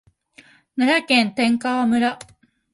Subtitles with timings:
[0.75, 2.17] 奈良県天川村